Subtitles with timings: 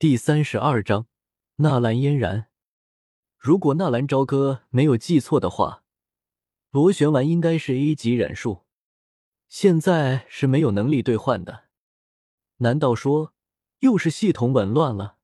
[0.00, 1.08] 第三十二章
[1.56, 2.46] 纳兰嫣然。
[3.36, 5.84] 如果纳兰朝歌没有记错的话，
[6.70, 8.64] 螺旋丸应该是 A 级忍术，
[9.50, 11.64] 现在是没有能力兑换的。
[12.60, 13.34] 难道说
[13.80, 15.18] 又是系统紊乱了？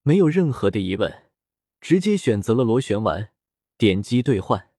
[0.00, 1.24] 没有任何的疑问，
[1.78, 3.28] 直接选择了螺旋丸，
[3.76, 4.70] 点击兑换。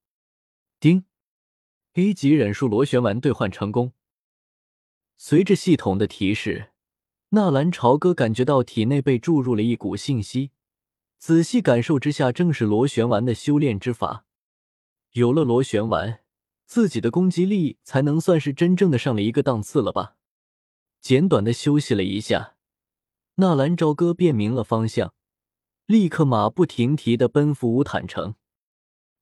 [0.80, 1.05] 叮
[1.93, 3.93] ，A 级忍术螺旋丸兑换成功。
[5.18, 6.73] 随着系统的提示。
[7.36, 10.52] 纳兰朝歌感觉到体内被注入了一股信息，
[11.17, 14.27] 仔细感受之下，正是螺旋丸的修炼之法。
[15.13, 16.20] 有了螺旋丸，
[16.67, 20.16] 自己的攻击力才能算是真正的上了一个档次了吧？
[21.02, 22.53] 简短的休息了一下，
[23.38, 25.16] 纳兰朝歌辨明了方向，
[25.88, 28.36] 立刻马不停蹄的奔赴乌坦城。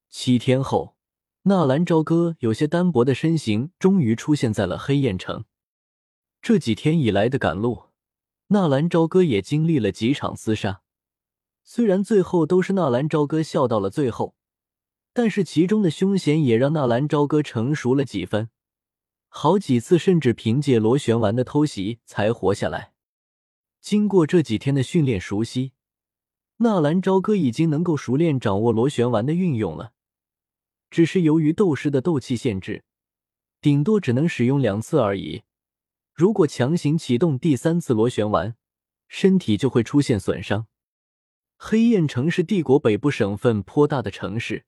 [0.09, 0.97] 七天后，
[1.43, 5.45] 纳兰朝歌有些单薄的身形终于出现在了黑燕城。
[6.41, 7.90] 这几天以来的赶路。
[8.53, 10.81] 纳兰朝歌也经历了几场厮杀，
[11.63, 14.35] 虽然最后都是纳兰朝歌笑到了最后，
[15.13, 18.49] 但是其中的凶险也让纳兰朝歌成熟了几分，
[19.29, 22.91] 好几次甚至凭借螺旋丸的偷袭才活下来。
[23.79, 25.71] 经过这几天的训练熟悉，
[26.57, 29.93] 纳兰朝歌已经能够熟练掌握螺旋丸的运用了，
[30.89, 32.83] 只是由于斗师的斗气限制，
[33.61, 35.43] 顶多只能使用两次而已。
[36.13, 38.55] 如果强行启动第三次螺旋丸，
[39.07, 40.67] 身体就会出现损伤。
[41.57, 44.65] 黑焰城是帝国北部省份颇大的城市，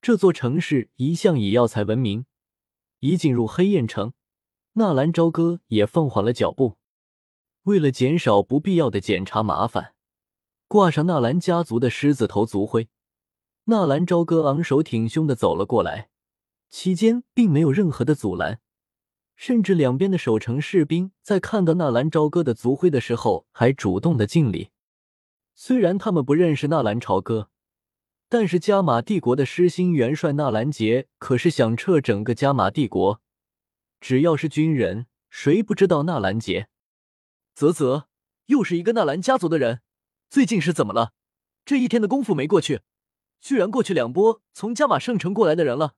[0.00, 2.26] 这座城市一向以药材闻名。
[3.00, 4.12] 一进入黑焰城，
[4.74, 6.76] 纳兰朝歌也放缓了脚步。
[7.62, 9.94] 为了减少不必要的检查麻烦，
[10.68, 12.88] 挂上纳兰家族的狮子头族徽，
[13.64, 16.10] 纳兰朝歌昂首挺胸的走了过来，
[16.70, 18.60] 期间并没有任何的阻拦。
[19.34, 24.70] 甚至两边的守城士兵在看到纳兰朝歌的族徽的时候，还主动的敬礼。
[25.54, 27.50] 虽然他们不认识纳兰朝歌，
[28.28, 33.20] 但是加玛帝国的狮心元帅纳兰杰可是响彻整个加玛帝国。
[34.00, 36.68] 只要是军人，谁不知道纳兰杰？
[37.54, 38.08] 啧啧，
[38.46, 39.82] 又是一个纳兰家族的人，
[40.30, 41.12] 最近是怎么了？
[41.64, 42.80] 这一天的功夫没过去，
[43.40, 45.94] 居然过去两波从加玛圣城过来的人了。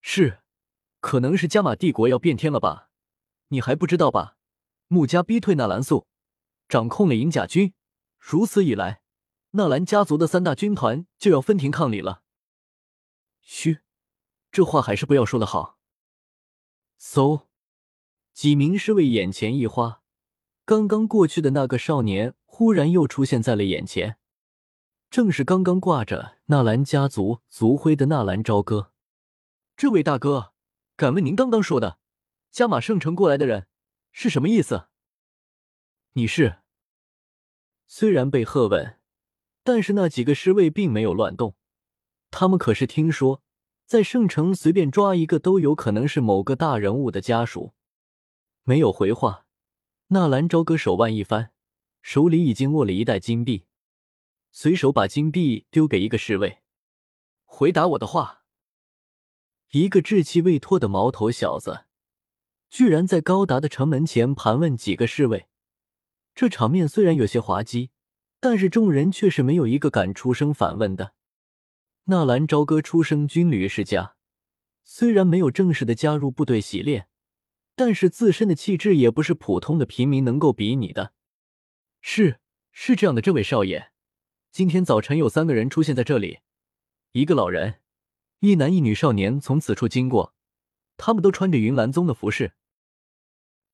[0.00, 0.43] 是。
[1.04, 2.88] 可能是加玛帝国要变天了吧？
[3.48, 4.38] 你还不知道吧？
[4.88, 6.06] 穆家逼退纳兰素，
[6.66, 7.74] 掌控了银甲军，
[8.18, 9.02] 如此一来，
[9.50, 12.22] 纳兰家族的三大军团就要分庭抗礼了。
[13.42, 13.80] 嘘，
[14.50, 15.78] 这话还是不要说的好。
[16.98, 17.42] 嗖，
[18.32, 20.00] 几名侍卫眼前一花，
[20.64, 24.16] 刚刚过去的那个少年忽然又出现在了眼前，
[25.10, 28.90] 正是刚刚挂着纳兰家族族徽的纳兰朝歌。
[29.76, 30.53] 这位大哥。
[30.96, 31.98] 敢问您刚刚说的
[32.52, 33.66] 加马圣城过来的人
[34.12, 34.86] 是什么意思？
[36.12, 36.58] 你是？
[37.88, 39.00] 虽然被喝问，
[39.64, 41.56] 但是那几个侍卫并没有乱动。
[42.30, 43.42] 他们可是听说，
[43.84, 47.74] 在圣城随便抓一个都有可能是某个大人物的家属。
[48.62, 49.46] 没有回话。
[50.08, 51.52] 纳兰朝歌手腕一翻，
[52.02, 53.66] 手里已经握了一袋金币，
[54.52, 56.58] 随手把金币丢给一个侍卫
[57.44, 58.42] ：“回答我的话。”
[59.80, 61.86] 一个稚气未脱的毛头小子，
[62.70, 65.48] 居然在高达的城门前盘问几个侍卫。
[66.32, 67.90] 这场面虽然有些滑稽，
[68.38, 71.14] 但是众人却是没有一个敢出声反问的。
[72.04, 74.14] 纳兰朝歌出生军旅世家，
[74.84, 77.08] 虽然没有正式的加入部队洗练，
[77.74, 81.14] 但是自身的气质也不是普通的平民能够比拟的。
[82.00, 82.38] 是，
[82.70, 83.90] 是这样的，这位少爷，
[84.52, 86.38] 今天早晨有三个人出现在这里，
[87.10, 87.80] 一个老人。
[88.44, 90.34] 一男一女少年从此处经过，
[90.98, 92.52] 他们都穿着云岚宗的服饰。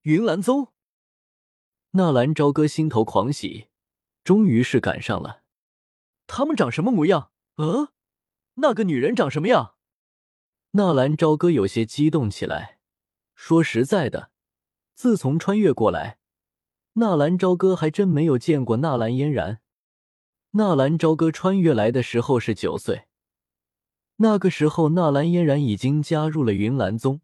[0.02, 0.68] 云岚宗，
[1.90, 3.66] 纳兰朝歌心头狂喜，
[4.22, 5.42] 终于是赶上了。
[6.28, 7.32] 他们长什么模样？
[7.56, 7.88] 呃，
[8.54, 9.74] 那个女人长什么样？
[10.70, 12.78] 纳兰朝歌有些激动起来。
[13.34, 14.30] 说实在的，
[14.94, 16.20] 自从穿越过来，
[16.92, 19.60] 纳兰朝歌还真没有见过纳兰嫣然。
[20.52, 23.08] 纳兰朝歌穿越来的时候是九岁。
[24.22, 27.22] 那个时候，纳兰嫣然已经加入了云岚宗。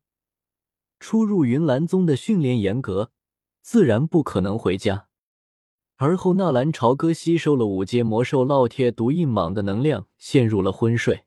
[0.98, 3.12] 初入云岚宗的训练严格，
[3.60, 5.08] 自然不可能回家。
[5.96, 11.26] 而后，纳兰朝歌吸收了五阶魔兽烙铁毒印蟒的能量，陷入了昏睡。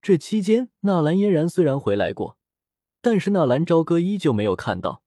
[0.00, 2.38] 这期间，纳兰嫣然虽然回来过，
[3.02, 5.02] 但是纳兰朝歌依旧没有看到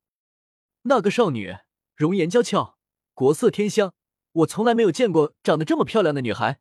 [0.84, 1.56] 那个少女，
[1.96, 2.76] 容颜娇俏，
[3.16, 3.94] 国色天香。
[4.34, 6.60] 我从来没有见过长得这么漂亮的女孩。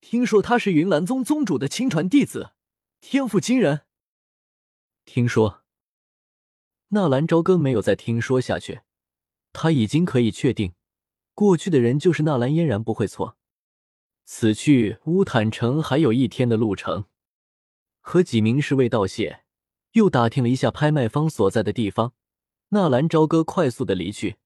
[0.00, 2.52] 听说他是云岚宗宗主的亲传弟子，
[3.00, 3.82] 天赋惊人。
[5.04, 5.62] 听说，
[6.88, 8.80] 纳兰朝歌没有再听说下去，
[9.52, 10.74] 他已经可以确定，
[11.34, 13.36] 过去的人就是纳兰嫣然不会错。
[14.24, 17.06] 此去乌坦城还有一天的路程，
[18.00, 19.44] 和几名侍卫道谢，
[19.92, 22.12] 又打听了一下拍卖方所在的地方，
[22.68, 24.36] 纳兰朝歌快速的离去。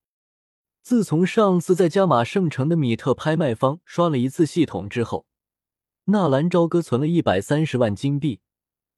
[0.82, 5.26] 自从上次在加马圣城的米特拍卖方刷了一次系统之后，
[6.04, 8.40] 纳兰朝歌存了一百三十万金币。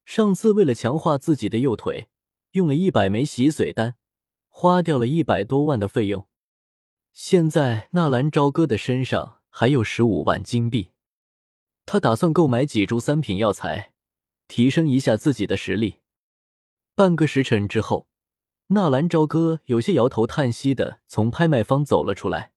[0.04, 2.08] 上次为了强化自己的右腿，
[2.52, 3.96] 用了一百枚洗髓丹，
[4.48, 6.26] 花掉了一百多万的费用。
[7.12, 10.90] 现在纳兰朝歌的身上还有十五万金币，
[11.86, 13.92] 他打算购买几株三品药材，
[14.48, 16.00] 提升一下自己的实力。
[16.94, 18.08] 半个时辰之后。
[18.68, 22.52] 纳兰朝歌有些摇头叹息的从拍卖方走了出来。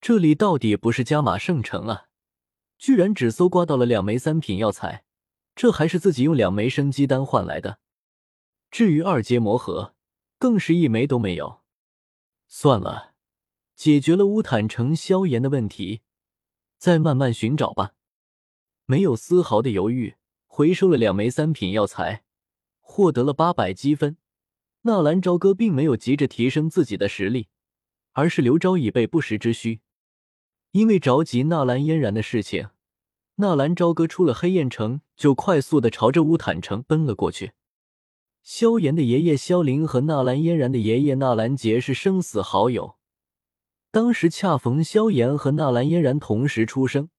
[0.00, 2.06] 这里到底不是加马圣城啊！
[2.80, 5.04] 居然只搜刮到了两枚三品药材，
[5.54, 7.78] 这还是自己用两枚生机丹换来的。
[8.70, 9.94] 至于二阶魔核，
[10.38, 11.60] 更是一枚都没有。
[12.48, 13.12] 算了，
[13.76, 16.00] 解决了乌坦城萧炎的问题，
[16.78, 17.92] 再慢慢寻找吧。
[18.86, 20.14] 没有丝毫的犹豫，
[20.46, 22.24] 回收了两枚三品药材，
[22.80, 24.16] 获得了八百积分。
[24.82, 27.48] 纳兰朝歌并没有急着提升自己的实力，
[28.12, 29.82] 而是留招以备不时之需。
[30.72, 32.68] 因为着急纳兰嫣然的事情，
[33.36, 37.52] 纳兰朝歌出了黑焰城，就快速的朝着乌坦城奔了过去。
[38.42, 42.96] 萧炎的爷爷萧凌和纳兰嫣然的爷爷纳兰杰是生死好友，
[43.90, 47.10] 当时恰逢萧炎和纳兰嫣然同时出生，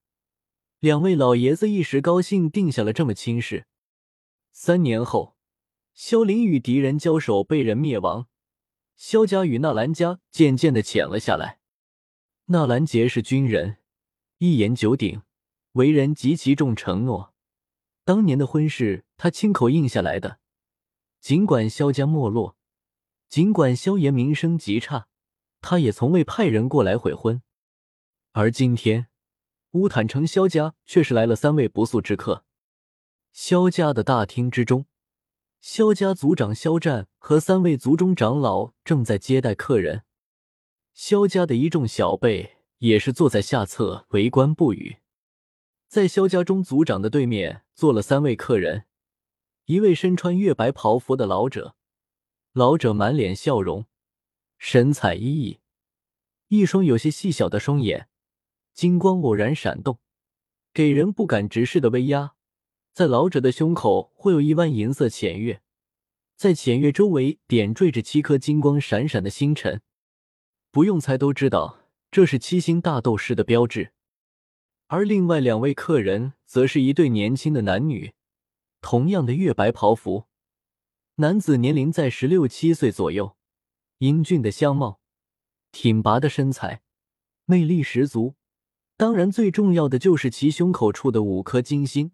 [0.80, 3.66] 两位老爷子一时高兴，定下了这么亲事。
[4.52, 5.36] 三年后。
[5.94, 8.28] 萧凌与敌人交手，被人灭亡。
[8.96, 11.60] 萧家与纳兰家渐渐的浅了下来。
[12.52, 13.78] 纳兰杰是军人，
[14.40, 15.22] 一言九鼎，
[15.72, 17.34] 为人极其重承诺。
[18.04, 20.40] 当年的婚事，他亲口应下来的。
[21.22, 22.58] 尽管萧家没落，
[23.30, 25.08] 尽管萧炎名声极差，
[25.62, 27.42] 他也从未派人过来悔婚。
[28.34, 29.08] 而今天，
[29.72, 32.44] 乌坦城萧家却是来了三位不速之客。
[33.32, 34.86] 萧家的大厅之中。
[35.62, 40.04] 萧家族长萧战和三位族中长老正在接待客人，
[40.94, 44.98] 萧家的一众小辈也是坐在下侧围观不语。
[45.88, 48.86] 在萧家中族长的对面坐了三位客人，
[49.66, 51.76] 一位身穿月白袍服的老者，
[52.54, 53.86] 老者满脸笑容，
[54.58, 55.60] 神采奕奕，
[56.48, 58.08] 一双有些细小的双眼，
[58.74, 60.00] 金光偶然闪动，
[60.74, 62.36] 给人不敢直视的威压。
[62.94, 65.62] 在老者的胸口会有一弯银色浅月，
[66.36, 69.82] 在浅月周围点缀着七颗金光闪闪的星辰，
[70.72, 71.80] 不用猜都知道
[72.10, 73.92] 这是七星大斗士的标志。
[74.88, 78.14] 而另外两位客人则是一对年轻的男女，
[78.80, 80.28] 同样的月白袍服，
[81.16, 83.36] 男子年龄在十六七岁左右，
[83.98, 85.02] 英俊的相貌，
[85.74, 86.82] 挺拔的身材，
[87.46, 88.36] 魅力十足。
[88.96, 92.12] 当然，最重要的就是其胸口处的五颗金星。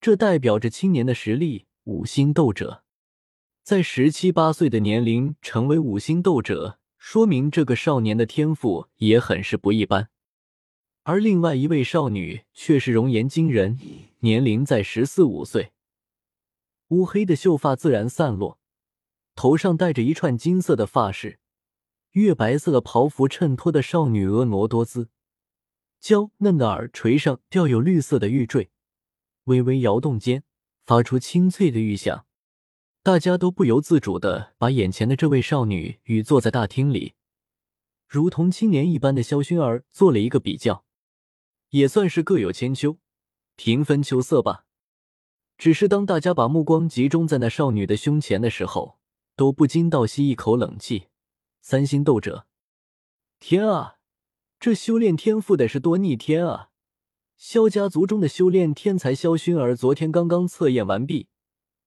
[0.00, 2.84] 这代表着青年的实力，五星斗者，
[3.62, 10.08] 在十七八岁的年龄成为五星斗者，说明这个少年的天赋也很是不一般。
[11.02, 13.76] 而另外一位少女却是容颜惊人，
[14.20, 15.72] 年龄在十四五岁，
[16.90, 18.60] 乌黑的秀发自然散落，
[19.34, 21.40] 头上戴着一串金色的发饰，
[22.12, 25.08] 月白色的袍服衬托的少女婀娜多姿，
[25.98, 28.70] 娇嫩的耳垂上吊有绿色的玉坠。
[29.44, 30.44] 微微摇动间，
[30.86, 32.26] 发出清脆的玉响，
[33.04, 37.14] 大家都不由自主的把眼前的这位少女与坐在大厅里
[38.06, 40.84] 如同青年一般的萧薰儿做了一个比较，
[41.70, 42.98] 也算是各有千秋，
[43.56, 44.66] 平分秋色吧。
[45.58, 48.98] 只是当大家把目光集中在那少女的胸前的时候，
[49.34, 51.08] 都不禁倒吸一口冷气。
[51.60, 52.46] 三星斗者，
[53.40, 53.96] 天啊，
[54.60, 56.68] 这修炼天赋得是多逆天啊！
[57.36, 61.28] 萧家族中的修炼天才萧薰儿，昨天刚刚测验完毕，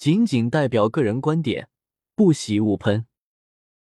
[0.00, 1.68] 仅仅代表个人观点，
[2.16, 3.04] 不喜勿喷。